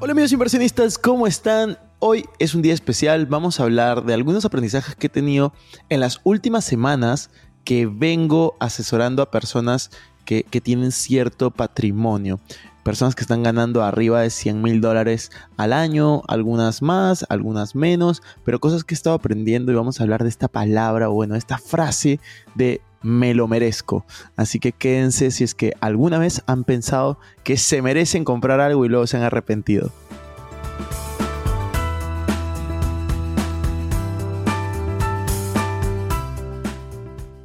Hola 0.00 0.12
amigos 0.12 0.30
inversionistas, 0.30 0.96
¿cómo 0.96 1.26
están? 1.26 1.76
Hoy 1.98 2.24
es 2.38 2.54
un 2.54 2.62
día 2.62 2.72
especial, 2.72 3.26
vamos 3.26 3.58
a 3.58 3.64
hablar 3.64 4.04
de 4.04 4.14
algunos 4.14 4.44
aprendizajes 4.44 4.94
que 4.94 5.08
he 5.08 5.10
tenido 5.10 5.52
en 5.88 5.98
las 5.98 6.20
últimas 6.22 6.64
semanas 6.64 7.30
que 7.64 7.86
vengo 7.86 8.56
asesorando 8.60 9.22
a 9.22 9.32
personas 9.32 9.90
que, 10.24 10.44
tienen 10.62 10.92
cierto 10.92 11.50
patrimonio. 11.50 12.38
Personas 12.84 13.16
que 13.16 13.22
están 13.22 13.42
ganando 13.42 13.82
arriba 13.82 14.20
de 14.22 14.30
100 14.30 14.62
mil 14.62 14.80
dólares 14.80 15.32
al 15.56 15.72
año, 15.72 16.22
algunas 16.28 16.80
más, 16.80 17.26
algunas 17.28 17.74
menos, 17.74 18.22
pero 18.44 18.60
cosas 18.60 18.84
que 18.84 18.94
he 18.94 18.96
estado 18.96 19.16
aprendiendo 19.16 19.72
y 19.72 19.74
vamos 19.74 19.98
a 19.98 20.04
hablar 20.04 20.22
de 20.22 20.28
esta 20.28 20.46
palabra, 20.46 21.08
bueno, 21.08 21.34
esta 21.34 21.58
frase 21.58 22.20
de 22.54 22.82
me 23.02 23.34
lo 23.34 23.48
merezco. 23.48 24.04
Así 24.36 24.58
que 24.58 24.72
quédense 24.72 25.30
si 25.30 25.44
es 25.44 25.54
que 25.54 25.74
alguna 25.80 26.18
vez 26.18 26.42
han 26.46 26.64
pensado 26.64 27.18
que 27.44 27.56
se 27.56 27.82
merecen 27.82 28.24
comprar 28.24 28.60
algo 28.60 28.84
y 28.84 28.88
luego 28.88 29.06
se 29.06 29.16
han 29.16 29.22
arrepentido. 29.22 29.90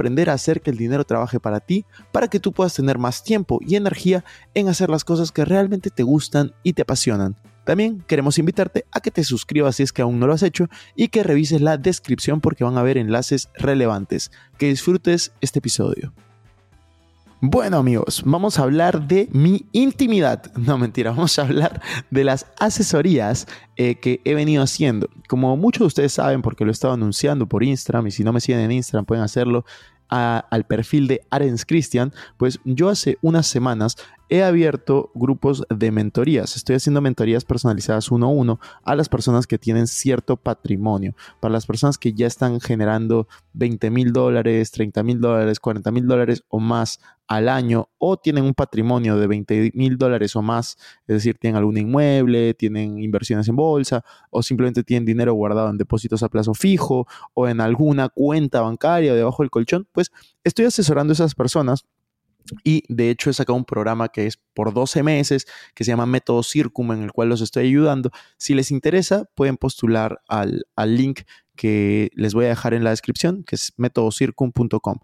aprender 0.00 0.30
a 0.30 0.32
hacer 0.32 0.62
que 0.62 0.70
el 0.70 0.78
dinero 0.78 1.04
trabaje 1.04 1.38
para 1.38 1.60
ti, 1.60 1.84
para 2.10 2.28
que 2.28 2.40
tú 2.40 2.52
puedas 2.52 2.72
tener 2.72 2.96
más 2.96 3.22
tiempo 3.22 3.58
y 3.60 3.76
energía 3.76 4.24
en 4.54 4.68
hacer 4.68 4.88
las 4.88 5.04
cosas 5.04 5.30
que 5.30 5.44
realmente 5.44 5.90
te 5.90 6.02
gustan 6.02 6.54
y 6.62 6.72
te 6.72 6.82
apasionan. 6.82 7.36
También 7.64 8.02
queremos 8.06 8.38
invitarte 8.38 8.86
a 8.92 9.00
que 9.00 9.10
te 9.10 9.22
suscribas 9.24 9.76
si 9.76 9.82
es 9.82 9.92
que 9.92 10.00
aún 10.00 10.18
no 10.18 10.26
lo 10.26 10.32
has 10.32 10.42
hecho 10.42 10.68
y 10.96 11.08
que 11.08 11.22
revises 11.22 11.60
la 11.60 11.76
descripción 11.76 12.40
porque 12.40 12.64
van 12.64 12.78
a 12.78 12.80
haber 12.80 12.96
enlaces 12.96 13.50
relevantes. 13.54 14.30
Que 14.56 14.68
disfrutes 14.68 15.32
este 15.42 15.58
episodio. 15.58 16.14
Bueno 17.42 17.78
amigos, 17.78 18.22
vamos 18.26 18.58
a 18.58 18.64
hablar 18.64 19.08
de 19.08 19.26
mi 19.32 19.64
intimidad. 19.72 20.52
No 20.56 20.76
mentira, 20.76 21.12
vamos 21.12 21.38
a 21.38 21.42
hablar 21.42 21.80
de 22.10 22.22
las 22.22 22.44
asesorías 22.58 23.46
eh, 23.76 23.94
que 23.94 24.20
he 24.26 24.34
venido 24.34 24.62
haciendo. 24.62 25.08
Como 25.26 25.56
muchos 25.56 25.80
de 25.80 25.86
ustedes 25.86 26.12
saben, 26.12 26.42
porque 26.42 26.66
lo 26.66 26.70
he 26.70 26.72
estado 26.72 26.92
anunciando 26.92 27.46
por 27.46 27.64
Instagram, 27.64 28.08
y 28.08 28.10
si 28.10 28.24
no 28.24 28.34
me 28.34 28.42
siguen 28.42 28.60
en 28.60 28.72
Instagram 28.72 29.06
pueden 29.06 29.24
hacerlo 29.24 29.64
al 30.08 30.66
perfil 30.66 31.06
de 31.06 31.22
Arens 31.30 31.64
Christian, 31.64 32.12
pues 32.36 32.60
yo 32.64 32.90
hace 32.90 33.16
unas 33.22 33.46
semanas 33.46 33.96
he 34.30 34.44
abierto 34.44 35.10
grupos 35.14 35.64
de 35.68 35.90
mentorías. 35.90 36.56
Estoy 36.56 36.76
haciendo 36.76 37.00
mentorías 37.00 37.44
personalizadas 37.44 38.10
uno 38.12 38.26
a 38.26 38.30
uno 38.30 38.60
a 38.84 38.94
las 38.94 39.08
personas 39.08 39.46
que 39.48 39.58
tienen 39.58 39.88
cierto 39.88 40.36
patrimonio. 40.36 41.14
Para 41.40 41.52
las 41.52 41.66
personas 41.66 41.98
que 41.98 42.12
ya 42.12 42.28
están 42.28 42.60
generando 42.60 43.26
20 43.54 43.90
mil 43.90 44.12
dólares, 44.12 44.70
30 44.70 45.02
mil 45.02 45.20
dólares, 45.20 45.58
40 45.58 45.90
mil 45.90 46.06
dólares 46.06 46.44
o 46.48 46.60
más 46.60 47.00
al 47.26 47.48
año 47.48 47.88
o 47.98 48.16
tienen 48.16 48.44
un 48.44 48.54
patrimonio 48.54 49.16
de 49.16 49.26
20 49.26 49.72
mil 49.74 49.98
dólares 49.98 50.34
o 50.36 50.42
más, 50.42 50.76
es 51.06 51.14
decir, 51.14 51.36
tienen 51.38 51.56
algún 51.56 51.76
inmueble, 51.76 52.54
tienen 52.54 53.00
inversiones 53.00 53.48
en 53.48 53.56
bolsa 53.56 54.04
o 54.30 54.42
simplemente 54.42 54.82
tienen 54.84 55.04
dinero 55.04 55.34
guardado 55.34 55.70
en 55.70 55.78
depósitos 55.78 56.22
a 56.22 56.28
plazo 56.28 56.54
fijo 56.54 57.06
o 57.34 57.48
en 57.48 57.60
alguna 57.60 58.08
cuenta 58.08 58.60
bancaria 58.60 59.14
debajo 59.14 59.42
del 59.42 59.50
colchón, 59.50 59.88
pues 59.92 60.10
estoy 60.44 60.66
asesorando 60.66 61.12
a 61.12 61.14
esas 61.14 61.34
personas 61.34 61.84
y 62.64 62.82
de 62.88 63.10
hecho 63.10 63.30
he 63.30 63.32
sacado 63.32 63.56
un 63.56 63.64
programa 63.64 64.08
que 64.08 64.26
es 64.26 64.38
por 64.54 64.72
12 64.72 65.02
meses, 65.02 65.46
que 65.74 65.84
se 65.84 65.90
llama 65.90 66.06
Método 66.06 66.42
Circum, 66.42 66.92
en 66.92 67.02
el 67.02 67.12
cual 67.12 67.28
los 67.28 67.40
estoy 67.40 67.66
ayudando. 67.66 68.10
Si 68.38 68.54
les 68.54 68.70
interesa, 68.70 69.28
pueden 69.34 69.56
postular 69.56 70.20
al, 70.28 70.64
link 70.86 71.22
que 71.56 72.10
les 72.14 72.34
voy 72.34 72.46
a 72.46 72.48
dejar 72.48 72.74
en 72.74 72.84
la 72.84 72.90
descripción, 72.90 73.44
que 73.44 73.56
es 73.56 73.72
métodocircum.com. 73.76 74.98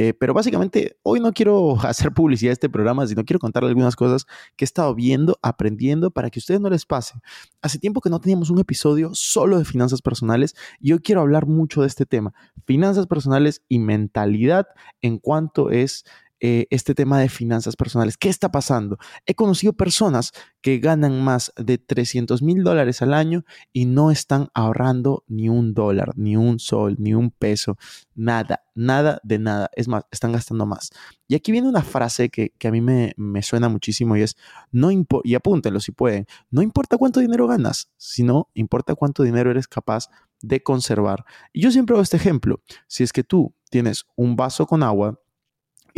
Eh, 0.00 0.14
pero 0.14 0.32
básicamente 0.32 0.96
hoy 1.02 1.18
no 1.18 1.32
quiero 1.32 1.76
hacer 1.82 2.12
publicidad 2.12 2.50
de 2.50 2.54
este 2.54 2.70
programa, 2.70 3.06
sino 3.06 3.24
quiero 3.24 3.40
contarles 3.40 3.70
algunas 3.70 3.96
cosas 3.96 4.26
que 4.56 4.64
he 4.64 4.66
estado 4.66 4.94
viendo, 4.94 5.38
aprendiendo, 5.42 6.12
para 6.12 6.30
que 6.30 6.38
a 6.38 6.40
ustedes 6.40 6.60
no 6.60 6.70
les 6.70 6.86
pase. 6.86 7.14
Hace 7.60 7.78
tiempo 7.78 8.00
que 8.00 8.08
no 8.08 8.20
teníamos 8.20 8.50
un 8.50 8.60
episodio 8.60 9.10
solo 9.14 9.58
de 9.58 9.64
finanzas 9.64 10.00
personales 10.00 10.54
y 10.78 10.92
hoy 10.92 11.00
quiero 11.00 11.20
hablar 11.20 11.46
mucho 11.46 11.80
de 11.80 11.88
este 11.88 12.06
tema, 12.06 12.32
finanzas 12.64 13.08
personales 13.08 13.62
y 13.68 13.80
mentalidad 13.80 14.68
en 15.02 15.18
cuanto 15.18 15.70
es 15.70 16.04
eh, 16.40 16.66
este 16.70 16.94
tema 16.94 17.18
de 17.18 17.28
finanzas 17.28 17.74
personales. 17.74 18.16
¿Qué 18.16 18.28
está 18.28 18.50
pasando? 18.50 18.98
He 19.26 19.34
conocido 19.34 19.72
personas 19.72 20.32
que 20.60 20.78
ganan 20.78 21.22
más 21.22 21.52
de 21.56 21.78
300 21.78 22.42
mil 22.42 22.62
dólares 22.62 23.02
al 23.02 23.14
año 23.14 23.44
y 23.72 23.86
no 23.86 24.10
están 24.10 24.48
ahorrando 24.54 25.24
ni 25.26 25.48
un 25.48 25.74
dólar, 25.74 26.12
ni 26.16 26.36
un 26.36 26.58
sol, 26.58 26.96
ni 26.98 27.14
un 27.14 27.30
peso, 27.30 27.76
nada, 28.14 28.62
nada 28.74 29.20
de 29.24 29.38
nada. 29.38 29.70
Es 29.74 29.88
más, 29.88 30.04
están 30.10 30.32
gastando 30.32 30.64
más. 30.66 30.90
Y 31.26 31.34
aquí 31.34 31.52
viene 31.52 31.68
una 31.68 31.82
frase 31.82 32.28
que, 32.28 32.52
a 32.64 32.70
mí 32.70 32.80
me, 32.80 33.14
me, 33.16 33.42
suena 33.42 33.68
muchísimo 33.68 34.16
y 34.16 34.22
es, 34.22 34.36
no 34.70 34.90
y 35.24 35.34
apúntenlo 35.34 35.80
si 35.80 35.92
pueden, 35.92 36.26
no 36.50 36.62
importa 36.62 36.96
cuánto 36.96 37.20
dinero 37.20 37.46
ganas, 37.46 37.90
sino 37.96 38.48
importa 38.54 38.94
cuánto 38.94 39.22
dinero 39.22 39.50
eres 39.50 39.68
capaz 39.68 40.08
de 40.40 40.62
conservar. 40.62 41.24
Y 41.52 41.62
yo 41.62 41.70
siempre 41.70 41.94
hago 41.94 42.02
este 42.02 42.16
ejemplo. 42.16 42.62
Si 42.86 43.02
es 43.02 43.12
que 43.12 43.24
tú 43.24 43.54
tienes 43.70 44.04
un 44.16 44.36
vaso 44.36 44.66
con 44.66 44.82
agua, 44.82 45.20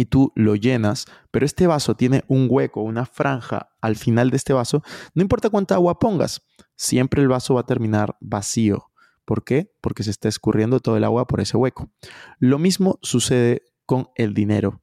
y 0.01 0.07
tú 0.07 0.33
lo 0.35 0.55
llenas, 0.57 1.05
pero 1.31 1.45
este 1.45 1.67
vaso 1.67 1.95
tiene 1.95 2.25
un 2.27 2.47
hueco, 2.49 2.81
una 2.81 3.05
franja 3.05 3.69
al 3.83 3.97
final 3.97 4.31
de 4.31 4.39
este 4.39 4.55
vaso, 4.55 4.83
no 5.15 5.21
importa 5.21 5.51
cuánta 5.51 5.75
agua 5.75 5.99
pongas, 5.99 6.41
siempre 6.75 7.21
el 7.21 7.29
vaso 7.29 7.53
va 7.53 7.61
a 7.61 7.67
terminar 7.67 8.17
vacío. 8.19 8.91
¿Por 9.27 9.45
qué? 9.45 9.71
Porque 9.83 10.03
se 10.03 10.11
está 10.11 10.31
escurriendo 10.31 10.81
todo 10.81 10.97
el 10.97 11.05
agua 11.05 11.27
por 11.27 11.43
ese 11.43 11.59
hueco. 11.59 11.91
Lo 12.39 12.59
mismo 12.59 12.99
sucede 13.03 13.63
con 13.85 14.09
el 14.15 14.33
dinero. 14.33 14.81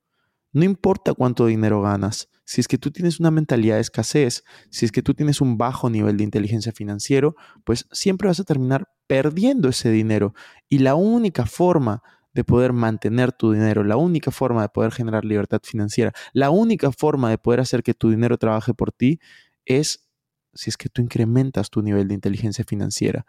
No 0.53 0.63
importa 0.63 1.15
cuánto 1.15 1.47
dinero 1.47 1.81
ganas, 1.81 2.29
si 2.45 2.61
es 2.61 2.67
que 2.67 2.77
tú 2.77 2.91
tienes 2.91 3.19
una 3.19 3.31
mentalidad 3.31 3.75
de 3.75 3.81
escasez, 3.81 4.43
si 4.69 4.85
es 4.85 4.91
que 4.91 5.01
tú 5.01 5.15
tienes 5.15 5.41
un 5.41 5.57
bajo 5.57 5.89
nivel 5.89 6.15
de 6.17 6.25
inteligencia 6.25 6.71
financiero, 6.71 7.35
pues 7.63 7.87
siempre 7.91 8.27
vas 8.27 8.39
a 8.39 8.43
terminar 8.43 8.87
perdiendo 9.07 9.67
ese 9.67 9.89
dinero. 9.89 10.35
Y 10.69 10.77
la 10.79 10.93
única 10.93 11.47
forma 11.47 12.03
de 12.37 12.43
poder 12.43 12.71
mantener 12.71 13.31
tu 13.31 13.51
dinero, 13.51 13.83
la 13.83 13.97
única 13.97 14.29
forma 14.29 14.61
de 14.61 14.69
poder 14.69 14.91
generar 14.91 15.25
libertad 15.25 15.59
financiera, 15.63 16.13
la 16.33 16.51
única 16.51 16.91
forma 16.91 17.31
de 17.31 17.39
poder 17.39 17.61
hacer 17.61 17.81
que 17.81 17.95
tu 17.95 18.11
dinero 18.11 18.37
trabaje 18.37 18.75
por 18.75 18.91
ti 18.91 19.19
es 19.65 20.07
si 20.53 20.69
es 20.69 20.77
que 20.77 20.87
tú 20.87 21.01
incrementas 21.01 21.71
tu 21.71 21.81
nivel 21.81 22.07
de 22.07 22.13
inteligencia 22.13 22.63
financiera. 22.63 23.25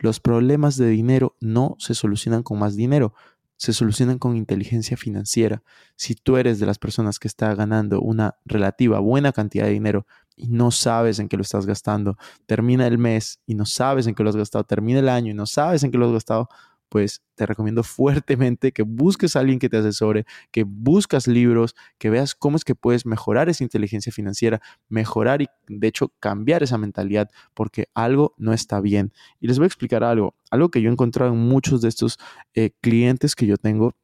Los 0.00 0.18
problemas 0.18 0.76
de 0.76 0.88
dinero 0.88 1.36
no 1.40 1.76
se 1.78 1.94
solucionan 1.94 2.42
con 2.42 2.58
más 2.58 2.74
dinero, 2.74 3.14
se 3.56 3.72
solucionan 3.72 4.18
con 4.18 4.36
inteligencia 4.36 4.96
financiera. 4.96 5.62
Si 5.94 6.16
tú 6.16 6.36
eres 6.36 6.58
de 6.58 6.66
las 6.66 6.78
personas 6.78 7.20
que 7.20 7.28
está 7.28 7.54
ganando 7.54 8.00
una 8.00 8.34
relativa 8.44 8.98
buena 8.98 9.32
cantidad 9.32 9.66
de 9.66 9.72
dinero 9.72 10.06
y 10.34 10.48
no 10.48 10.72
sabes 10.72 11.20
en 11.20 11.28
qué 11.28 11.36
lo 11.36 11.42
estás 11.42 11.66
gastando, 11.66 12.16
termina 12.46 12.88
el 12.88 12.98
mes 12.98 13.38
y 13.46 13.54
no 13.54 13.64
sabes 13.64 14.08
en 14.08 14.16
qué 14.16 14.24
lo 14.24 14.30
has 14.30 14.36
gastado, 14.36 14.64
termina 14.64 14.98
el 14.98 15.08
año 15.08 15.30
y 15.30 15.34
no 15.34 15.46
sabes 15.46 15.84
en 15.84 15.92
qué 15.92 15.98
lo 15.98 16.06
has 16.06 16.12
gastado, 16.12 16.48
pues 16.90 17.22
te 17.36 17.46
recomiendo 17.46 17.82
fuertemente 17.82 18.72
que 18.72 18.82
busques 18.82 19.36
a 19.36 19.40
alguien 19.40 19.58
que 19.58 19.70
te 19.70 19.78
asesore, 19.78 20.26
que 20.50 20.64
buscas 20.64 21.26
libros, 21.26 21.74
que 21.98 22.10
veas 22.10 22.34
cómo 22.34 22.56
es 22.56 22.64
que 22.64 22.74
puedes 22.74 23.06
mejorar 23.06 23.48
esa 23.48 23.64
inteligencia 23.64 24.12
financiera, 24.12 24.60
mejorar 24.88 25.40
y 25.40 25.48
de 25.68 25.86
hecho 25.88 26.12
cambiar 26.18 26.62
esa 26.62 26.76
mentalidad, 26.76 27.30
porque 27.54 27.86
algo 27.94 28.34
no 28.36 28.52
está 28.52 28.80
bien. 28.80 29.12
Y 29.38 29.46
les 29.46 29.58
voy 29.58 29.64
a 29.64 29.68
explicar 29.68 30.04
algo, 30.04 30.34
algo 30.50 30.70
que 30.70 30.82
yo 30.82 30.90
he 30.90 30.92
encontrado 30.92 31.32
en 31.32 31.38
muchos 31.38 31.80
de 31.80 31.88
estos 31.88 32.18
eh, 32.54 32.72
clientes 32.80 33.34
que 33.34 33.46
yo 33.46 33.56
tengo 33.56 33.94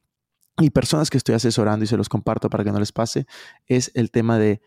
y 0.58 0.70
personas 0.70 1.10
que 1.10 1.18
estoy 1.18 1.34
asesorando 1.34 1.84
y 1.84 1.88
se 1.88 1.96
los 1.96 2.08
comparto 2.08 2.48
para 2.48 2.64
que 2.64 2.72
no 2.72 2.78
les 2.78 2.92
pase, 2.92 3.26
es 3.66 3.90
el 3.94 4.10
tema 4.10 4.38
de, 4.38 4.62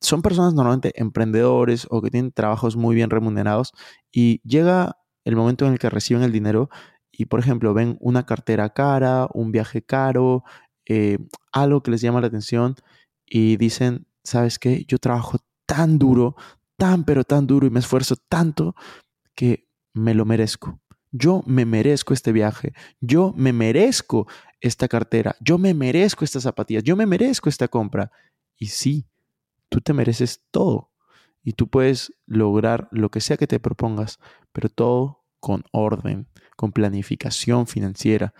son 0.00 0.22
personas 0.22 0.54
normalmente 0.54 0.92
emprendedores 0.94 1.86
o 1.90 2.00
que 2.00 2.10
tienen 2.10 2.32
trabajos 2.32 2.76
muy 2.76 2.94
bien 2.94 3.10
remunerados 3.10 3.72
y 4.12 4.40
llega 4.44 4.96
el 5.24 5.36
momento 5.36 5.66
en 5.66 5.72
el 5.72 5.78
que 5.78 5.90
reciben 5.90 6.22
el 6.22 6.32
dinero 6.32 6.70
y, 7.16 7.26
por 7.26 7.40
ejemplo, 7.40 7.74
ven 7.74 7.96
una 8.00 8.26
cartera 8.26 8.70
cara, 8.70 9.28
un 9.32 9.52
viaje 9.52 9.82
caro, 9.82 10.44
eh, 10.86 11.18
algo 11.52 11.82
que 11.82 11.90
les 11.90 12.00
llama 12.00 12.20
la 12.20 12.26
atención 12.26 12.76
y 13.26 13.56
dicen, 13.56 14.06
¿sabes 14.22 14.58
qué? 14.58 14.84
Yo 14.86 14.98
trabajo 14.98 15.38
tan 15.66 15.98
duro, 15.98 16.36
tan 16.76 17.04
pero 17.04 17.24
tan 17.24 17.46
duro 17.46 17.66
y 17.66 17.70
me 17.70 17.80
esfuerzo 17.80 18.16
tanto 18.16 18.74
que 19.34 19.68
me 19.92 20.14
lo 20.14 20.24
merezco. 20.24 20.80
Yo 21.12 21.42
me 21.46 21.64
merezco 21.64 22.12
este 22.12 22.32
viaje, 22.32 22.74
yo 23.00 23.32
me 23.36 23.52
merezco 23.52 24.26
esta 24.60 24.88
cartera, 24.88 25.36
yo 25.40 25.58
me 25.58 25.72
merezco 25.72 26.24
estas 26.24 26.42
zapatillas, 26.42 26.82
yo 26.82 26.96
me 26.96 27.06
merezco 27.06 27.48
esta 27.48 27.68
compra. 27.68 28.10
Y 28.56 28.66
sí, 28.66 29.06
tú 29.68 29.80
te 29.80 29.92
mereces 29.92 30.42
todo 30.50 30.90
y 31.44 31.52
tú 31.52 31.68
puedes 31.68 32.12
lograr 32.26 32.88
lo 32.90 33.10
que 33.10 33.20
sea 33.20 33.36
que 33.36 33.46
te 33.46 33.60
propongas, 33.60 34.18
pero 34.52 34.68
todo 34.68 35.23
con 35.44 35.62
orden, 35.72 36.26
con 36.56 36.72
planificación 36.72 37.66
financiera. 37.66 38.32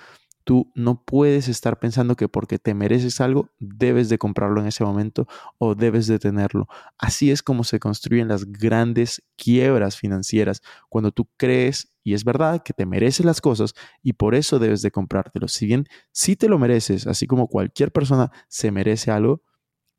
Tú 0.42 0.72
no 0.74 1.04
puedes 1.04 1.48
estar 1.48 1.78
pensando 1.78 2.16
que 2.16 2.30
porque 2.30 2.58
te 2.58 2.72
mereces 2.72 3.20
algo 3.20 3.50
debes 3.58 4.08
de 4.08 4.16
comprarlo 4.16 4.62
en 4.62 4.68
ese 4.68 4.84
momento 4.84 5.28
o 5.58 5.74
debes 5.74 6.06
de 6.06 6.18
tenerlo. 6.18 6.66
Así 6.96 7.30
es 7.30 7.42
como 7.42 7.62
se 7.62 7.78
construyen 7.78 8.28
las 8.28 8.46
grandes 8.46 9.22
quiebras 9.36 9.98
financieras, 9.98 10.62
cuando 10.88 11.12
tú 11.12 11.28
crees, 11.36 11.92
y 12.02 12.14
es 12.14 12.24
verdad, 12.24 12.62
que 12.62 12.72
te 12.72 12.86
mereces 12.86 13.26
las 13.26 13.42
cosas 13.42 13.74
y 14.02 14.14
por 14.14 14.34
eso 14.34 14.58
debes 14.58 14.80
de 14.80 14.90
comprártelo. 14.90 15.46
Si 15.46 15.66
bien 15.66 15.86
sí 16.10 16.36
te 16.36 16.48
lo 16.48 16.58
mereces, 16.58 17.06
así 17.06 17.26
como 17.26 17.48
cualquier 17.48 17.92
persona 17.92 18.32
se 18.48 18.70
merece 18.70 19.10
algo, 19.10 19.42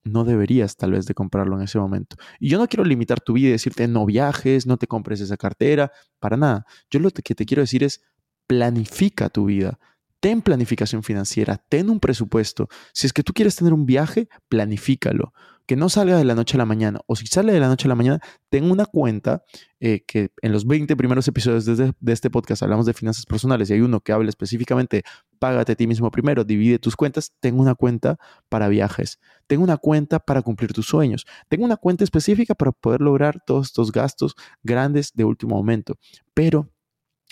no 0.05 0.23
deberías 0.23 0.77
tal 0.77 0.91
vez 0.91 1.05
de 1.05 1.13
comprarlo 1.13 1.57
en 1.57 1.63
ese 1.63 1.79
momento. 1.79 2.15
Y 2.39 2.49
yo 2.49 2.57
no 2.57 2.67
quiero 2.67 2.85
limitar 2.85 3.19
tu 3.19 3.33
vida 3.33 3.49
y 3.49 3.51
decirte 3.51 3.87
no 3.87 4.05
viajes, 4.05 4.65
no 4.65 4.77
te 4.77 4.87
compres 4.87 5.19
esa 5.19 5.35
cartera, 5.35 5.91
para 6.19 6.37
nada. 6.37 6.65
Yo 6.89 6.99
lo 6.99 7.09
que 7.11 7.35
te 7.35 7.45
quiero 7.45 7.61
decir 7.61 7.83
es 7.83 8.01
planifica 8.47 9.29
tu 9.29 9.45
vida 9.45 9.79
ten 10.25 10.41
planificación 10.41 11.03
financiera, 11.03 11.63
ten 11.69 11.87
un 11.87 11.99
presupuesto. 11.99 12.67
Si 12.93 13.05
es 13.05 13.13
que 13.13 13.21
tú 13.21 13.31
quieres 13.31 13.55
tener 13.57 13.73
un 13.73 13.85
viaje, 13.85 14.27
planifícalo. 14.49 15.33
Que 15.65 15.75
no 15.75 15.89
salga 15.89 16.17
de 16.17 16.25
la 16.25 16.35
noche 16.35 16.57
a 16.57 16.59
la 16.59 16.65
mañana. 16.65 16.99
O 17.07 17.15
si 17.15 17.27
sale 17.27 17.53
de 17.53 17.59
la 17.59 17.67
noche 17.67 17.87
a 17.87 17.89
la 17.89 17.95
mañana, 17.95 18.19
ten 18.49 18.69
una 18.69 18.85
cuenta 18.85 19.43
eh, 19.79 20.03
que 20.07 20.31
en 20.41 20.51
los 20.51 20.65
20 20.67 20.95
primeros 20.95 21.27
episodios 21.27 21.65
de, 21.65 21.93
de, 21.99 22.13
este 22.13 22.29
podcast 22.29 22.63
hablamos 22.63 22.85
de 22.85 22.93
finanzas 22.93 23.25
personales 23.25 23.69
y 23.69 23.73
hay 23.73 23.81
uno 23.81 23.99
que 24.01 24.11
habla 24.11 24.29
específicamente, 24.29 25.03
págate 25.39 25.73
a 25.73 25.75
ti 25.75 25.87
mismo 25.87 26.11
primero, 26.11 26.43
divide 26.43 26.79
tus 26.79 26.95
cuentas. 26.95 27.33
Ten 27.39 27.59
una 27.59 27.75
cuenta 27.75 28.17
para 28.49 28.67
viajes. 28.67 29.19
Ten 29.47 29.61
una 29.61 29.77
cuenta 29.77 30.19
para 30.19 30.41
cumplir 30.41 30.73
tus 30.73 30.85
sueños. 30.85 31.25
Ten 31.49 31.63
una 31.63 31.77
cuenta 31.77 32.03
específica 32.03 32.55
para 32.55 32.71
poder 32.71 33.01
lograr 33.01 33.41
todos 33.45 33.67
estos 33.67 33.91
gastos 33.91 34.35
grandes 34.63 35.11
de 35.13 35.23
último 35.23 35.55
momento. 35.55 35.95
Pero 36.33 36.69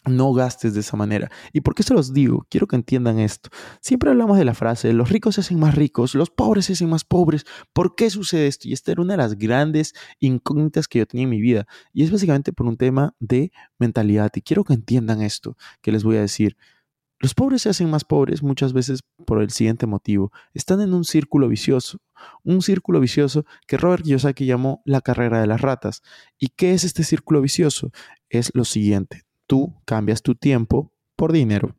no 0.05 0.33
gastes 0.33 0.73
de 0.73 0.81
esa 0.81 0.97
manera. 0.97 1.31
¿Y 1.51 1.61
por 1.61 1.75
qué 1.75 1.83
se 1.83 1.93
los 1.93 2.13
digo? 2.13 2.45
Quiero 2.49 2.67
que 2.67 2.75
entiendan 2.75 3.19
esto. 3.19 3.49
Siempre 3.81 4.09
hablamos 4.09 4.37
de 4.37 4.45
la 4.45 4.53
frase, 4.53 4.91
los 4.93 5.09
ricos 5.09 5.35
se 5.35 5.41
hacen 5.41 5.59
más 5.59 5.75
ricos, 5.75 6.15
los 6.15 6.29
pobres 6.29 6.65
se 6.65 6.73
hacen 6.73 6.89
más 6.89 7.03
pobres. 7.03 7.45
¿Por 7.73 7.95
qué 7.95 8.09
sucede 8.09 8.47
esto? 8.47 8.67
Y 8.67 8.73
esta 8.73 8.91
era 8.91 9.01
una 9.01 9.13
de 9.13 9.17
las 9.17 9.37
grandes 9.37 9.93
incógnitas 10.19 10.87
que 10.87 10.99
yo 10.99 11.05
tenía 11.05 11.23
en 11.23 11.29
mi 11.29 11.41
vida. 11.41 11.65
Y 11.93 12.03
es 12.03 12.11
básicamente 12.11 12.53
por 12.53 12.67
un 12.67 12.77
tema 12.77 13.15
de 13.19 13.51
mentalidad. 13.79 14.31
Y 14.35 14.41
quiero 14.41 14.63
que 14.63 14.73
entiendan 14.73 15.21
esto 15.21 15.57
que 15.81 15.91
les 15.91 16.03
voy 16.03 16.17
a 16.17 16.21
decir. 16.21 16.57
Los 17.19 17.33
pobres 17.33 17.61
se 17.61 17.69
hacen 17.69 17.89
más 17.89 18.03
pobres 18.03 18.43
muchas 18.43 18.73
veces 18.73 18.99
por 19.25 19.41
el 19.41 19.49
siguiente 19.49 19.85
motivo. 19.85 20.33
Están 20.53 20.81
en 20.81 20.93
un 20.93 21.05
círculo 21.05 21.47
vicioso. 21.47 21.99
Un 22.43 22.61
círculo 22.61 22.99
vicioso 22.99 23.45
que 23.65 23.77
Robert 23.77 24.03
Kiyosaki 24.03 24.45
llamó 24.45 24.81
la 24.83 24.99
carrera 24.99 25.39
de 25.39 25.47
las 25.47 25.61
ratas. 25.61 26.01
¿Y 26.37 26.49
qué 26.49 26.73
es 26.73 26.83
este 26.83 27.05
círculo 27.05 27.39
vicioso? 27.39 27.91
Es 28.29 28.51
lo 28.53 28.65
siguiente 28.65 29.23
tú 29.47 29.81
cambias 29.85 30.21
tu 30.21 30.35
tiempo 30.35 30.93
por 31.15 31.31
dinero. 31.31 31.75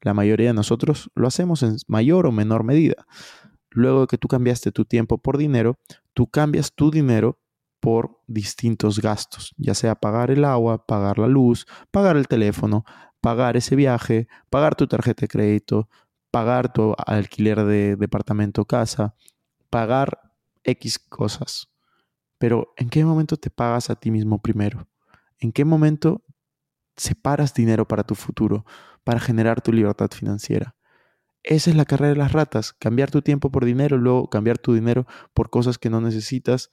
La 0.00 0.14
mayoría 0.14 0.48
de 0.48 0.54
nosotros 0.54 1.10
lo 1.14 1.26
hacemos 1.26 1.62
en 1.62 1.76
mayor 1.88 2.26
o 2.26 2.32
menor 2.32 2.64
medida. 2.64 3.06
Luego 3.70 4.02
de 4.02 4.06
que 4.06 4.18
tú 4.18 4.28
cambiaste 4.28 4.70
tu 4.70 4.84
tiempo 4.84 5.18
por 5.18 5.38
dinero, 5.38 5.78
tú 6.12 6.26
cambias 6.26 6.72
tu 6.74 6.90
dinero 6.90 7.40
por 7.80 8.20
distintos 8.26 9.00
gastos, 9.00 9.52
ya 9.56 9.74
sea 9.74 9.94
pagar 9.94 10.30
el 10.30 10.44
agua, 10.44 10.86
pagar 10.86 11.18
la 11.18 11.26
luz, 11.26 11.66
pagar 11.90 12.16
el 12.16 12.28
teléfono, 12.28 12.84
pagar 13.20 13.56
ese 13.56 13.76
viaje, 13.76 14.28
pagar 14.48 14.74
tu 14.74 14.86
tarjeta 14.86 15.22
de 15.22 15.28
crédito, 15.28 15.88
pagar 16.30 16.72
tu 16.72 16.94
alquiler 17.06 17.64
de 17.64 17.96
departamento 17.96 18.62
o 18.62 18.64
casa, 18.64 19.14
pagar 19.70 20.32
X 20.62 20.98
cosas. 20.98 21.68
Pero 22.38 22.72
¿en 22.76 22.90
qué 22.90 23.04
momento 23.04 23.36
te 23.36 23.50
pagas 23.50 23.90
a 23.90 23.96
ti 23.96 24.10
mismo 24.10 24.40
primero? 24.40 24.88
¿En 25.38 25.52
qué 25.52 25.64
momento 25.64 26.22
separas 26.96 27.54
dinero 27.54 27.86
para 27.86 28.04
tu 28.04 28.14
futuro, 28.14 28.64
para 29.04 29.20
generar 29.20 29.60
tu 29.60 29.72
libertad 29.72 30.10
financiera. 30.10 30.76
Esa 31.42 31.70
es 31.70 31.76
la 31.76 31.84
carrera 31.84 32.14
de 32.14 32.18
las 32.18 32.32
ratas, 32.32 32.72
cambiar 32.72 33.10
tu 33.10 33.20
tiempo 33.20 33.50
por 33.50 33.64
dinero, 33.64 33.98
luego 33.98 34.30
cambiar 34.30 34.58
tu 34.58 34.72
dinero 34.72 35.06
por 35.34 35.50
cosas 35.50 35.78
que 35.78 35.90
no 35.90 36.00
necesitas 36.00 36.70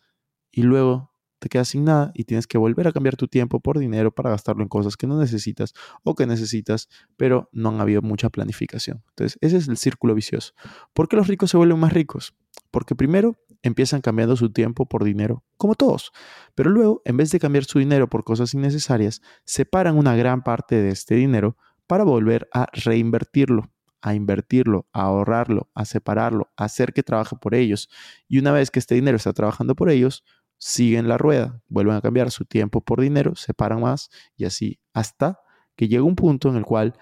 y 0.50 0.64
luego 0.64 1.12
te 1.40 1.50
quedas 1.50 1.70
sin 1.70 1.84
nada 1.86 2.12
y 2.14 2.24
tienes 2.24 2.46
que 2.46 2.58
volver 2.58 2.88
a 2.88 2.92
cambiar 2.92 3.18
tu 3.18 3.28
tiempo 3.28 3.60
por 3.60 3.80
dinero 3.80 4.14
para 4.14 4.30
gastarlo 4.30 4.62
en 4.62 4.70
cosas 4.70 4.96
que 4.96 5.08
no 5.08 5.20
necesitas 5.20 5.74
o 6.04 6.14
que 6.14 6.28
necesitas, 6.28 6.88
pero 7.18 7.50
no 7.52 7.70
han 7.70 7.82
habido 7.82 8.04
mucha 8.04 8.30
planificación. 8.30 9.04
Entonces, 9.10 9.40
ese 9.42 9.58
es 9.58 9.68
el 9.68 9.78
círculo 9.78 10.14
vicioso. 10.14 10.54
¿Por 10.94 11.10
qué 11.10 11.18
los 11.18 11.28
ricos 11.28 11.50
se 11.50 11.58
vuelven 11.58 11.80
más 11.80 11.94
ricos? 11.94 12.36
Porque 12.70 12.96
primero 12.96 13.40
empiezan 13.64 14.02
cambiando 14.02 14.36
su 14.36 14.52
tiempo 14.52 14.88
por 14.88 15.04
dinero, 15.04 15.44
como 15.58 15.76
todos. 15.76 16.12
Pero 16.56 16.70
luego, 16.70 17.02
en 17.06 17.18
vez 17.18 17.32
de 17.32 17.40
cambiar 17.40 17.66
su 17.66 17.80
dinero 17.80 18.10
por 18.10 18.24
cosas 18.24 18.54
innecesarias, 18.54 19.22
separan 19.46 19.98
una 19.98 20.16
gran 20.16 20.44
parte 20.44 20.76
de 20.76 20.90
este 20.90 21.16
dinero 21.16 21.58
para 21.88 22.04
volver 22.04 22.50
a 22.54 22.68
reinvertirlo, 22.72 23.72
a 24.02 24.16
invertirlo, 24.16 24.88
a 24.94 25.04
ahorrarlo, 25.04 25.70
a 25.76 25.86
separarlo, 25.86 26.52
a 26.58 26.66
hacer 26.66 26.94
que 26.94 27.04
trabaje 27.04 27.36
por 27.36 27.54
ellos. 27.54 27.90
Y 28.28 28.40
una 28.40 28.52
vez 28.52 28.72
que 28.72 28.80
este 28.80 28.96
dinero 28.96 29.18
está 29.18 29.34
trabajando 29.34 29.76
por 29.76 29.90
ellos, 29.90 30.24
siguen 30.58 31.08
la 31.08 31.18
rueda, 31.18 31.62
vuelven 31.68 31.96
a 31.96 32.02
cambiar 32.02 32.32
su 32.32 32.46
tiempo 32.46 32.82
por 32.82 33.02
dinero, 33.02 33.36
separan 33.36 33.82
más 33.82 34.10
y 34.36 34.46
así 34.46 34.80
hasta 34.94 35.40
que 35.76 35.88
llega 35.88 36.04
un 36.04 36.16
punto 36.16 36.50
en 36.50 36.56
el 36.56 36.66
cual 36.66 36.94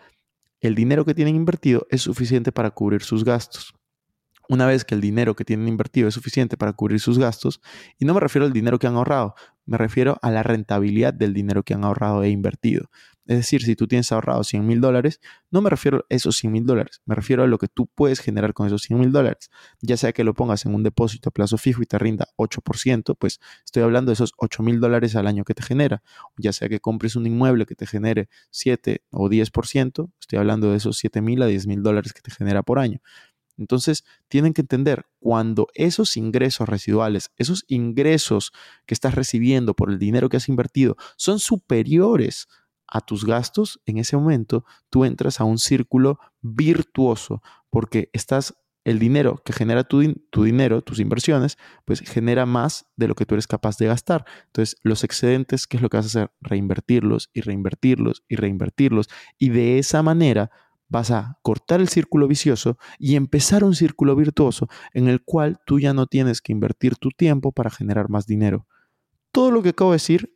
el 0.61 0.75
dinero 0.75 1.05
que 1.05 1.13
tienen 1.13 1.35
invertido 1.35 1.85
es 1.89 2.01
suficiente 2.01 2.51
para 2.51 2.71
cubrir 2.71 3.01
sus 3.01 3.23
gastos 3.25 3.78
una 4.49 4.65
vez 4.65 4.83
que 4.83 4.95
el 4.95 5.01
dinero 5.01 5.35
que 5.35 5.45
tienen 5.45 5.67
invertido 5.67 6.07
es 6.07 6.15
suficiente 6.15 6.57
para 6.57 6.73
cubrir 6.73 6.99
sus 6.99 7.19
gastos, 7.19 7.61
y 7.97 8.05
no 8.05 8.13
me 8.13 8.19
refiero 8.19 8.45
al 8.45 8.51
dinero 8.51 8.79
que 8.79 8.87
han 8.87 8.95
ahorrado, 8.95 9.35
me 9.65 9.77
refiero 9.77 10.17
a 10.21 10.31
la 10.31 10.43
rentabilidad 10.43 11.13
del 11.13 11.33
dinero 11.33 11.63
que 11.63 11.75
han 11.75 11.85
ahorrado 11.85 12.23
e 12.23 12.29
invertido. 12.29 12.89
Es 13.29 13.37
decir, 13.37 13.61
si 13.61 13.75
tú 13.75 13.87
tienes 13.87 14.11
ahorrado 14.11 14.43
100 14.43 14.65
mil 14.65 14.81
dólares, 14.81 15.21
no 15.51 15.61
me 15.61 15.69
refiero 15.69 15.99
a 15.99 16.03
esos 16.09 16.35
100 16.37 16.51
mil 16.51 16.65
dólares, 16.65 17.03
me 17.05 17.13
refiero 17.13 17.43
a 17.43 17.47
lo 17.47 17.59
que 17.59 17.67
tú 17.67 17.85
puedes 17.85 18.21
generar 18.21 18.55
con 18.55 18.65
esos 18.65 18.81
100 18.81 18.99
mil 18.99 19.11
dólares. 19.11 19.51
Ya 19.81 19.97
sea 19.97 20.13
que 20.13 20.23
lo 20.23 20.33
pongas 20.33 20.65
en 20.65 20.73
un 20.73 20.81
depósito 20.81 21.29
a 21.29 21.31
plazo 21.31 21.59
fijo 21.59 21.83
y 21.83 21.85
te 21.85 21.99
rinda 21.99 22.29
8%, 22.37 23.15
pues 23.19 23.39
estoy 23.63 23.83
hablando 23.83 24.09
de 24.09 24.13
esos 24.13 24.33
8 24.37 24.63
mil 24.63 24.79
dólares 24.79 25.15
al 25.15 25.27
año 25.27 25.43
que 25.43 25.53
te 25.53 25.61
genera. 25.61 26.01
Ya 26.37 26.53
sea 26.53 26.69
que 26.69 26.79
compres 26.79 27.15
un 27.15 27.27
inmueble 27.27 27.67
que 27.67 27.75
te 27.75 27.85
genere 27.85 28.29
7 28.49 29.03
o 29.11 29.29
10%, 29.29 30.11
estoy 30.19 30.39
hablando 30.39 30.71
de 30.71 30.77
esos 30.77 30.97
7 30.97 31.21
mil 31.21 31.43
a 31.43 31.45
10 31.45 31.67
mil 31.67 31.83
dólares 31.83 32.13
que 32.13 32.21
te 32.21 32.31
genera 32.31 32.63
por 32.63 32.79
año. 32.79 32.99
Entonces, 33.59 34.05
tienen 34.29 34.53
que 34.53 34.61
entender, 34.61 35.05
cuando 35.19 35.67
esos 35.73 36.17
ingresos 36.17 36.67
residuales, 36.67 37.31
esos 37.37 37.65
ingresos 37.67 38.51
que 38.85 38.93
estás 38.93 39.15
recibiendo 39.15 39.75
por 39.75 39.91
el 39.91 39.99
dinero 39.99 40.29
que 40.29 40.37
has 40.37 40.49
invertido, 40.49 40.95
son 41.17 41.39
superiores 41.39 42.47
a 42.87 43.01
tus 43.01 43.25
gastos, 43.25 43.79
en 43.85 43.97
ese 43.99 44.17
momento 44.17 44.65
tú 44.89 45.05
entras 45.05 45.39
a 45.39 45.43
un 45.43 45.59
círculo 45.59 46.19
virtuoso, 46.41 47.43
porque 47.69 48.09
estás 48.13 48.55
el 48.85 48.97
dinero 48.97 49.41
que 49.45 49.53
genera 49.53 49.83
tu, 49.83 50.13
tu, 50.31 50.43
dinero, 50.43 50.81
tus 50.81 50.99
inversiones, 50.99 51.57
pues 51.85 51.99
genera 51.99 52.45
más 52.45 52.87
de 52.95 53.07
lo 53.07 53.15
que 53.15 53.25
tú 53.25 53.35
eres 53.35 53.45
capaz 53.45 53.77
de 53.77 53.87
gastar. 53.87 54.25
Entonces, 54.47 54.77
los 54.81 55.03
excedentes, 55.03 55.67
¿qué 55.67 55.77
es 55.77 55.83
lo 55.83 55.89
que 55.89 55.97
vas 55.97 56.05
a 56.05 56.07
hacer? 56.07 56.31
Reinvertirlos 56.41 57.29
y 57.33 57.41
reinvertirlos 57.41 58.23
y 58.27 58.37
reinvertirlos. 58.37 59.09
Y 59.37 59.49
de 59.49 59.77
esa 59.77 60.01
manera 60.01 60.49
vas 60.89 61.11
a 61.11 61.37
cortar 61.41 61.79
el 61.79 61.87
círculo 61.87 62.27
vicioso 62.27 62.77
y 62.97 63.15
empezar 63.15 63.63
un 63.63 63.75
círculo 63.75 64.15
virtuoso 64.15 64.67
en 64.93 65.07
el 65.07 65.23
cual 65.23 65.59
tú 65.65 65.79
ya 65.79 65.93
no 65.93 66.07
tienes 66.07 66.41
que 66.41 66.51
invertir 66.51 66.95
tu 66.97 67.09
tiempo 67.09 67.51
para 67.51 67.69
generar 67.69 68.09
más 68.09 68.25
dinero. 68.25 68.67
Todo 69.31 69.51
lo 69.51 69.61
que 69.61 69.69
acabo 69.69 69.91
de 69.91 69.95
decir, 69.95 70.35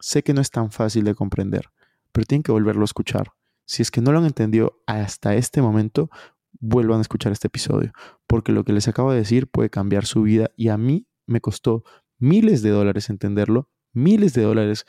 sé 0.00 0.22
que 0.22 0.34
no 0.34 0.40
es 0.40 0.50
tan 0.50 0.72
fácil 0.72 1.04
de 1.04 1.14
comprender, 1.14 1.66
pero 2.12 2.24
tienen 2.24 2.42
que 2.42 2.52
volverlo 2.52 2.82
a 2.82 2.86
escuchar. 2.86 3.32
Si 3.66 3.82
es 3.82 3.90
que 3.90 4.00
no 4.00 4.10
lo 4.10 4.18
han 4.18 4.26
entendido 4.26 4.82
hasta 4.86 5.34
este 5.34 5.62
momento, 5.62 6.10
vuelvan 6.58 6.98
a 6.98 7.02
escuchar 7.02 7.32
este 7.32 7.46
episodio, 7.46 7.92
porque 8.26 8.52
lo 8.52 8.64
que 8.64 8.72
les 8.72 8.88
acabo 8.88 9.12
de 9.12 9.18
decir 9.18 9.48
puede 9.48 9.70
cambiar 9.70 10.06
su 10.06 10.22
vida 10.22 10.50
y 10.56 10.68
a 10.68 10.78
mí 10.78 11.06
me 11.26 11.40
costó 11.40 11.84
miles 12.18 12.62
de 12.62 12.70
dólares 12.70 13.10
entenderlo, 13.10 13.68
miles 13.92 14.32
de 14.32 14.42
dólares 14.42 14.86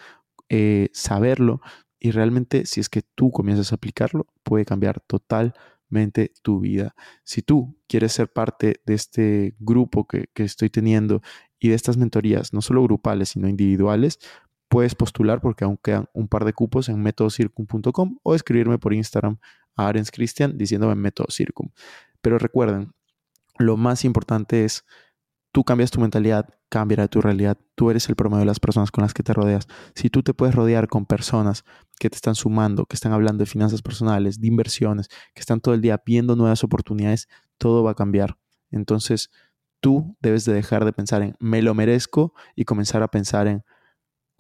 eh, 0.49 0.89
saberlo, 0.93 1.61
y 2.01 2.11
realmente 2.11 2.65
si 2.65 2.79
es 2.79 2.89
que 2.89 3.03
tú 3.03 3.31
comienzas 3.31 3.71
a 3.71 3.75
aplicarlo, 3.75 4.25
puede 4.43 4.65
cambiar 4.65 5.01
totalmente 5.01 6.33
tu 6.41 6.59
vida. 6.59 6.95
Si 7.23 7.43
tú 7.43 7.77
quieres 7.87 8.11
ser 8.11 8.33
parte 8.33 8.81
de 8.85 8.95
este 8.95 9.55
grupo 9.59 10.07
que, 10.07 10.25
que 10.33 10.43
estoy 10.43 10.71
teniendo 10.71 11.21
y 11.59 11.69
de 11.69 11.75
estas 11.75 11.97
mentorías, 11.97 12.53
no 12.53 12.61
solo 12.63 12.81
grupales, 12.83 13.29
sino 13.29 13.47
individuales, 13.47 14.17
puedes 14.67 14.95
postular 14.95 15.41
porque 15.41 15.63
aún 15.63 15.77
quedan 15.77 16.07
un 16.13 16.27
par 16.27 16.43
de 16.43 16.53
cupos 16.53 16.89
en 16.89 17.03
métodocircum.com 17.03 18.17
o 18.23 18.33
escribirme 18.33 18.79
por 18.79 18.93
Instagram 18.95 19.37
a 19.75 19.87
Arens 19.87 20.09
Cristian 20.09 20.57
diciéndome 20.57 20.95
método 20.95 21.27
Circum. 21.29 21.69
Pero 22.21 22.39
recuerden, 22.39 22.93
lo 23.59 23.77
más 23.77 24.05
importante 24.05 24.65
es 24.65 24.85
tú 25.51 25.63
cambias 25.63 25.91
tu 25.91 25.99
mentalidad, 25.99 26.47
cambiará 26.69 27.07
tu 27.07 27.21
realidad. 27.21 27.57
Tú 27.75 27.89
eres 27.89 28.07
el 28.09 28.15
promedio 28.15 28.41
de 28.41 28.45
las 28.45 28.59
personas 28.59 28.91
con 28.91 29.03
las 29.03 29.13
que 29.13 29.23
te 29.23 29.33
rodeas. 29.33 29.67
Si 29.95 30.09
tú 30.09 30.23
te 30.23 30.33
puedes 30.33 30.55
rodear 30.55 30.87
con 30.87 31.05
personas 31.05 31.63
que 31.99 32.09
te 32.09 32.15
están 32.15 32.35
sumando, 32.35 32.85
que 32.85 32.95
están 32.95 33.11
hablando 33.11 33.43
de 33.43 33.45
finanzas 33.45 33.81
personales, 33.81 34.39
de 34.39 34.47
inversiones, 34.47 35.07
que 35.33 35.41
están 35.41 35.61
todo 35.61 35.75
el 35.75 35.81
día 35.81 36.01
viendo 36.05 36.35
nuevas 36.35 36.63
oportunidades, 36.63 37.27
todo 37.57 37.83
va 37.83 37.91
a 37.91 37.95
cambiar. 37.95 38.37
Entonces, 38.71 39.29
tú 39.81 40.15
debes 40.21 40.45
de 40.45 40.53
dejar 40.53 40.85
de 40.85 40.93
pensar 40.93 41.21
en 41.21 41.35
me 41.39 41.61
lo 41.61 41.73
merezco 41.73 42.33
y 42.55 42.65
comenzar 42.65 43.03
a 43.03 43.09
pensar 43.09 43.47
en 43.47 43.63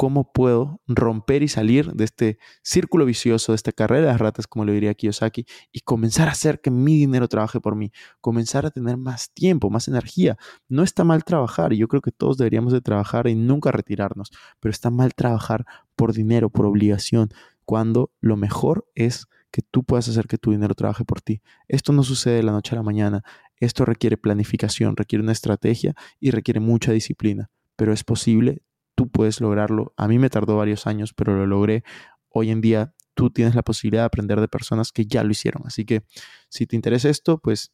cómo 0.01 0.31
puedo 0.31 0.81
romper 0.87 1.43
y 1.43 1.47
salir 1.47 1.93
de 1.93 2.05
este 2.05 2.39
círculo 2.63 3.05
vicioso, 3.05 3.51
de 3.51 3.57
esta 3.57 3.71
carrera 3.71 4.11
de 4.11 4.17
ratas, 4.17 4.47
como 4.47 4.65
lo 4.65 4.73
diría 4.73 4.95
Kiyosaki, 4.95 5.45
y 5.71 5.81
comenzar 5.81 6.27
a 6.27 6.31
hacer 6.31 6.59
que 6.59 6.71
mi 6.71 6.97
dinero 6.97 7.27
trabaje 7.27 7.59
por 7.59 7.75
mí, 7.75 7.91
comenzar 8.19 8.65
a 8.65 8.71
tener 8.71 8.97
más 8.97 9.31
tiempo, 9.31 9.69
más 9.69 9.87
energía. 9.87 10.39
No 10.67 10.81
está 10.81 11.03
mal 11.03 11.23
trabajar, 11.23 11.71
y 11.71 11.77
yo 11.77 11.87
creo 11.87 12.01
que 12.01 12.11
todos 12.11 12.39
deberíamos 12.39 12.73
de 12.73 12.81
trabajar 12.81 13.27
y 13.27 13.35
nunca 13.35 13.71
retirarnos, 13.71 14.31
pero 14.59 14.71
está 14.71 14.89
mal 14.89 15.13
trabajar 15.13 15.67
por 15.95 16.13
dinero, 16.13 16.49
por 16.49 16.65
obligación, 16.65 17.29
cuando 17.63 18.11
lo 18.21 18.37
mejor 18.37 18.87
es 18.95 19.27
que 19.51 19.61
tú 19.61 19.83
puedas 19.83 20.09
hacer 20.09 20.25
que 20.25 20.39
tu 20.39 20.49
dinero 20.49 20.73
trabaje 20.73 21.05
por 21.05 21.21
ti. 21.21 21.43
Esto 21.67 21.93
no 21.93 22.01
sucede 22.01 22.37
de 22.37 22.43
la 22.43 22.53
noche 22.53 22.73
a 22.73 22.77
la 22.77 22.83
mañana, 22.83 23.21
esto 23.57 23.85
requiere 23.85 24.17
planificación, 24.17 24.97
requiere 24.97 25.21
una 25.21 25.33
estrategia 25.33 25.93
y 26.19 26.31
requiere 26.31 26.59
mucha 26.59 26.91
disciplina, 26.91 27.51
pero 27.75 27.93
es 27.93 28.03
posible 28.03 28.63
tú 28.95 29.09
puedes 29.09 29.41
lograrlo. 29.41 29.93
A 29.97 30.07
mí 30.07 30.19
me 30.19 30.29
tardó 30.29 30.57
varios 30.57 30.87
años, 30.87 31.13
pero 31.13 31.35
lo 31.35 31.45
logré. 31.45 31.83
Hoy 32.29 32.51
en 32.51 32.61
día 32.61 32.93
tú 33.13 33.29
tienes 33.29 33.55
la 33.55 33.61
posibilidad 33.61 34.03
de 34.03 34.07
aprender 34.07 34.39
de 34.39 34.47
personas 34.47 34.91
que 34.91 35.05
ya 35.05 35.23
lo 35.23 35.31
hicieron. 35.31 35.63
Así 35.65 35.85
que 35.85 36.03
si 36.49 36.65
te 36.65 36.75
interesa 36.75 37.09
esto, 37.09 37.39
pues 37.39 37.73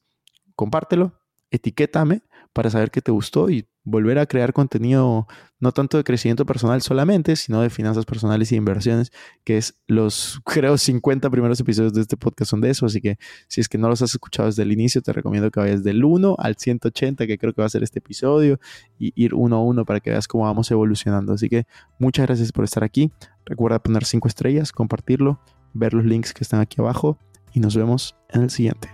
compártelo, 0.56 1.20
etiquétame 1.52 2.22
para 2.54 2.70
saber 2.70 2.92
que 2.92 3.02
te 3.02 3.12
gustó 3.12 3.50
y 3.50 3.68
volver 3.84 4.20
a 4.20 4.26
crear 4.26 4.52
contenido 4.52 5.28
no 5.60 5.72
tanto 5.72 5.98
de 5.98 6.04
crecimiento 6.04 6.46
personal 6.46 6.82
solamente, 6.82 7.36
sino 7.36 7.62
de 7.62 7.70
finanzas 7.70 8.06
personales 8.06 8.52
y 8.52 8.56
inversiones, 8.56 9.12
que 9.44 9.58
es 9.58 9.80
los, 9.88 10.42
creo, 10.46 10.78
50 10.78 11.30
primeros 11.30 11.60
episodios 11.60 11.94
de 11.94 12.02
este 12.02 12.18
podcast 12.18 12.52
son 12.52 12.62
de 12.62 12.70
eso, 12.70 12.86
así 12.86 13.00
que 13.00 13.18
si 13.48 13.62
es 13.62 13.70
que 13.70 13.78
no 13.78 13.88
los 13.88 14.02
has 14.02 14.12
escuchado 14.12 14.48
desde 14.48 14.64
el 14.64 14.72
inicio, 14.72 15.02
te 15.02 15.14
recomiendo 15.14 15.50
que 15.52 15.60
vayas 15.60 15.84
del 15.84 16.04
1 16.04 16.36
al 16.38 16.58
180, 16.58 17.26
que 17.28 17.38
creo 17.38 17.54
que 17.54 17.62
va 17.62 17.68
a 17.68 17.70
ser 17.70 17.84
este 17.84 18.00
episodio, 18.00 18.60
y 19.00 19.14
ir 19.16 19.34
uno 19.34 19.58
a 19.58 19.64
uno 19.64 19.86
para 19.86 20.00
que 20.00 20.10
veas 20.10 20.28
cómo 20.28 20.44
vamos 20.44 20.70
evolucionando. 20.70 21.34
Así 21.34 21.48
que 21.48 21.66
muchas 21.98 22.26
gracias 22.28 22.52
por 22.52 22.66
estar 22.66 22.84
aquí. 22.84 23.12
Recuerda 23.46 23.80
poner 23.80 24.04
5 24.04 24.28
estrellas, 24.28 24.72
compartirlo, 24.72 25.40
ver 25.74 25.94
los 25.94 26.04
links 26.04 26.34
que 26.34 26.44
están 26.44 26.60
aquí 26.60 26.82
abajo, 26.82 27.18
y 27.54 27.60
nos 27.60 27.76
vemos 27.76 28.16
en 28.30 28.44
el 28.44 28.50
siguiente. 28.50 28.90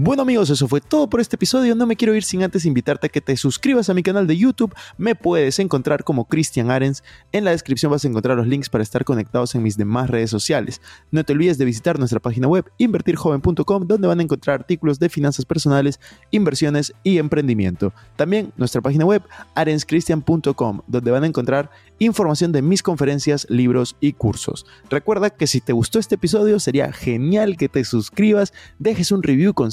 Bueno 0.00 0.22
amigos, 0.22 0.48
eso 0.48 0.68
fue 0.68 0.80
todo 0.80 1.10
por 1.10 1.20
este 1.20 1.34
episodio. 1.34 1.74
No 1.74 1.84
me 1.84 1.96
quiero 1.96 2.14
ir 2.14 2.22
sin 2.22 2.44
antes 2.44 2.64
invitarte 2.64 3.08
a 3.08 3.10
que 3.10 3.20
te 3.20 3.36
suscribas 3.36 3.90
a 3.90 3.94
mi 3.94 4.04
canal 4.04 4.28
de 4.28 4.36
YouTube. 4.36 4.72
Me 4.96 5.16
puedes 5.16 5.58
encontrar 5.58 6.04
como 6.04 6.26
Cristian 6.26 6.70
Arens. 6.70 7.02
En 7.32 7.44
la 7.44 7.50
descripción 7.50 7.90
vas 7.90 8.04
a 8.04 8.08
encontrar 8.08 8.36
los 8.36 8.46
links 8.46 8.68
para 8.68 8.84
estar 8.84 9.04
conectados 9.04 9.56
en 9.56 9.64
mis 9.64 9.76
demás 9.76 10.08
redes 10.08 10.30
sociales. 10.30 10.80
No 11.10 11.24
te 11.24 11.32
olvides 11.32 11.58
de 11.58 11.64
visitar 11.64 11.98
nuestra 11.98 12.20
página 12.20 12.46
web 12.46 12.64
invertirjoven.com 12.78 13.88
donde 13.88 14.06
van 14.06 14.20
a 14.20 14.22
encontrar 14.22 14.60
artículos 14.60 15.00
de 15.00 15.08
finanzas 15.08 15.44
personales, 15.44 15.98
inversiones 16.30 16.92
y 17.02 17.18
emprendimiento. 17.18 17.92
También 18.14 18.52
nuestra 18.56 18.80
página 18.80 19.04
web 19.04 19.24
arenscristian.com 19.56 20.80
donde 20.86 21.10
van 21.10 21.24
a 21.24 21.26
encontrar 21.26 21.72
información 21.98 22.52
de 22.52 22.62
mis 22.62 22.84
conferencias, 22.84 23.48
libros 23.50 23.96
y 23.98 24.12
cursos. 24.12 24.64
Recuerda 24.90 25.30
que 25.30 25.48
si 25.48 25.60
te 25.60 25.72
gustó 25.72 25.98
este 25.98 26.14
episodio 26.14 26.60
sería 26.60 26.92
genial 26.92 27.56
que 27.56 27.68
te 27.68 27.84
suscribas, 27.84 28.52
dejes 28.78 29.10
un 29.10 29.24
review 29.24 29.54
con 29.54 29.72